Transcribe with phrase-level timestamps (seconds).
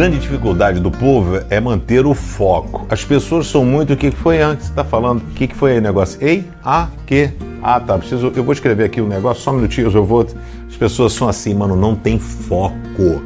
[0.00, 2.86] grande dificuldade do povo é manter o foco.
[2.88, 3.92] As pessoas são muito.
[3.92, 4.70] O que foi antes?
[4.70, 5.20] Está falando?
[5.20, 6.18] O que foi aí o negócio?
[6.26, 7.28] Ei, a, que?
[7.62, 7.98] Ah, tá.
[7.98, 8.32] Preciso.
[8.34, 10.26] Eu vou escrever aqui o um negócio, só um minutinho, eu vou.
[10.66, 13.20] As pessoas são assim, mano, não tem foco.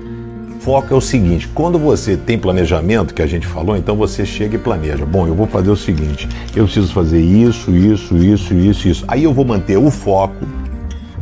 [0.58, 4.56] Foco é o seguinte: quando você tem planejamento, que a gente falou, então você chega
[4.56, 5.06] e planeja.
[5.06, 9.04] Bom, eu vou fazer o seguinte: eu preciso fazer isso, isso, isso, isso, isso.
[9.06, 10.44] Aí eu vou manter o foco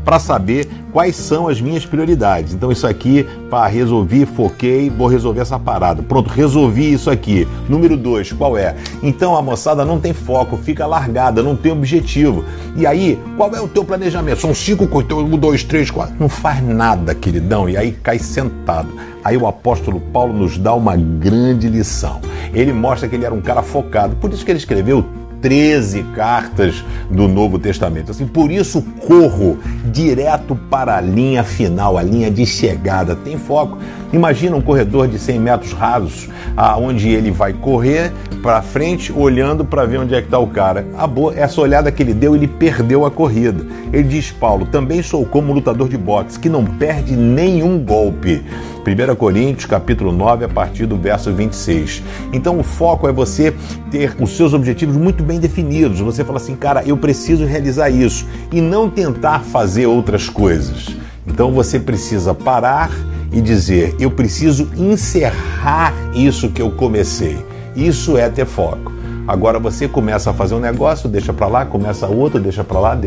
[0.04, 2.52] para saber quais são as minhas prioridades.
[2.52, 6.02] Então, isso aqui, para resolver, foquei, vou resolver essa parada.
[6.02, 7.48] Pronto, resolvi isso aqui.
[7.68, 8.76] Número dois, qual é?
[9.02, 12.44] Então, a moçada não tem foco, fica largada, não tem objetivo.
[12.76, 14.40] E aí, qual é o teu planejamento?
[14.40, 16.14] São cinco coisas, um, dois, três, quatro.
[16.18, 18.88] Não faz nada, queridão, e aí cai sentado.
[19.24, 22.20] Aí o apóstolo Paulo nos dá uma grande lição.
[22.52, 24.16] Ele mostra que ele era um cara focado.
[24.16, 25.04] Por isso que ele escreveu
[25.42, 28.12] 13 cartas do Novo Testamento.
[28.12, 29.58] Assim, por isso corro
[29.92, 33.16] direto para a linha final, a linha de chegada.
[33.16, 33.76] Tem foco.
[34.12, 39.84] Imagina um corredor de 100 metros rasos, aonde ele vai correr para frente, olhando para
[39.84, 40.86] ver onde é que está o cara.
[40.96, 43.64] A boa, essa olhada que ele deu, ele perdeu a corrida.
[43.92, 48.44] Ele diz, Paulo, também sou como lutador de boxe, que não perde nenhum golpe.
[48.84, 52.02] 1 Coríntios, capítulo 9, a partir do verso 26.
[52.32, 53.54] Então o foco é você
[53.90, 56.00] ter os seus objetivos muito bem definidos.
[56.00, 60.88] Você fala assim, cara, eu preciso realizar isso e não tentar fazer outras coisas.
[61.26, 62.90] Então você precisa parar
[63.32, 67.38] e dizer: eu preciso encerrar isso que eu comecei.
[67.74, 68.92] Isso é ter foco.
[69.26, 72.98] Agora você começa a fazer um negócio, deixa para lá, começa outro, deixa para lá,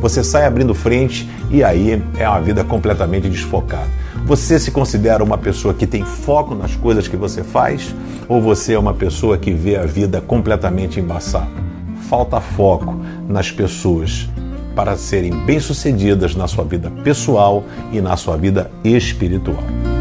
[0.00, 3.88] você sai abrindo frente e aí é uma vida completamente desfocada.
[4.26, 7.94] Você se considera uma pessoa que tem foco nas coisas que você faz
[8.28, 11.48] ou você é uma pessoa que vê a vida completamente embaçada?
[12.08, 12.94] Falta foco
[13.28, 14.28] nas pessoas
[14.74, 19.97] para serem bem-sucedidas na sua vida pessoal e na sua vida espiritual.